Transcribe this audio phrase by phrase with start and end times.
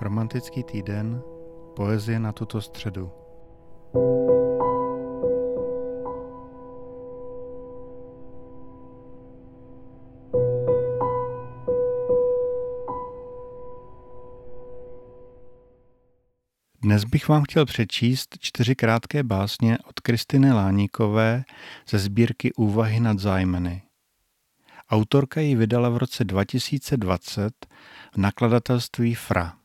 [0.00, 1.22] Romantický týden,
[1.76, 3.10] poezie na tuto středu.
[16.82, 21.44] Dnes bych vám chtěl přečíst čtyři krátké básně od Kristiny Láníkové
[21.88, 23.82] ze sbírky Úvahy nad zájmeny.
[24.90, 27.66] Autorka ji vydala v roce 2020
[28.12, 29.59] v nakladatelství Fra.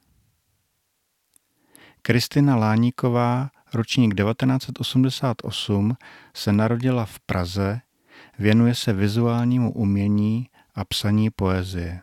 [2.08, 5.98] Kristina Láníková, ročník 1988,
[6.34, 7.82] se narodila v Praze,
[8.40, 12.02] věnuje se vizuálnímu umění a psaní poezie.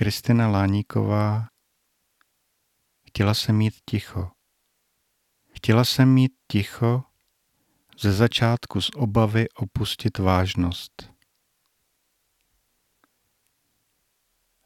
[0.00, 1.46] Kristina Láníková
[3.06, 4.30] Chtěla jsem mít ticho.
[5.52, 7.02] Chtěla jsem mít ticho,
[8.00, 11.12] ze začátku z obavy opustit vážnost.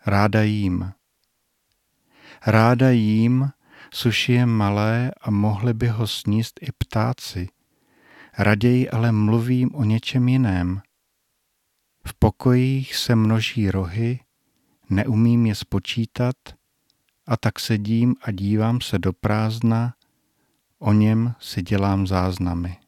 [0.07, 0.93] Ráda jím.
[2.47, 3.51] Ráda jím,
[3.95, 7.49] suši je malé a mohli by ho sníst i ptáci.
[8.39, 10.83] Raději ale mluvím o něčem jiném.
[12.07, 14.24] V pokojích se množí rohy,
[14.91, 16.37] neumím je spočítat
[17.27, 19.95] a tak sedím a dívám se do prázdna,
[20.79, 22.79] o něm si dělám záznamy.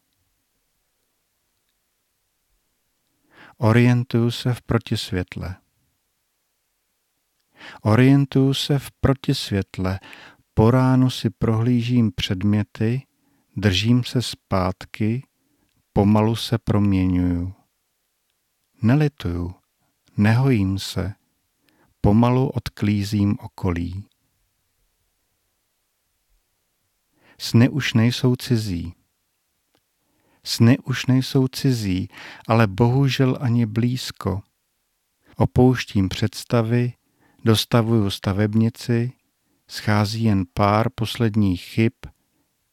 [3.58, 5.56] Orientuju se v protisvětle.
[7.83, 10.00] Orientuju se v protisvětle,
[10.55, 13.07] po ránu si prohlížím předměty,
[13.57, 15.27] držím se zpátky,
[15.92, 17.55] pomalu se proměňuju.
[18.83, 19.55] Nelituju,
[20.17, 21.14] nehojím se,
[22.06, 24.05] pomalu odklízím okolí.
[27.39, 28.94] Sny už nejsou cizí.
[30.45, 32.08] Sny už nejsou cizí,
[32.48, 34.42] ale bohužel ani blízko.
[35.36, 36.92] Opouštím představy,
[37.45, 39.12] dostavuju stavebnici,
[39.68, 41.92] schází jen pár posledních chyb,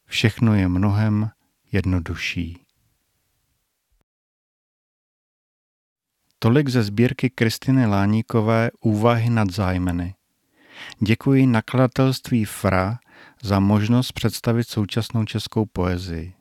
[0.06, 1.30] všechno je mnohem
[1.72, 2.63] jednodušší.
[6.44, 10.14] Tolik ze sbírky Kristiny Láníkové Úvahy nad zájmeny.
[10.98, 12.98] Děkuji nakladatelství FRA
[13.42, 16.34] za možnost představit současnou českou poezii.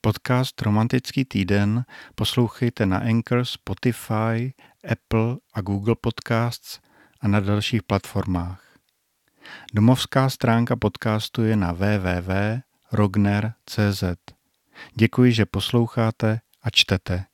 [0.00, 1.84] Podcast Romantický týden
[2.14, 4.54] poslouchejte na Anchor, Spotify,
[4.92, 6.80] Apple a Google Podcasts
[7.20, 8.78] a na dalších platformách.
[9.74, 12.64] Domovská stránka podcastu je na www.rogner.cz.
[14.94, 17.24] Děkuji, že posloucháte a čtete.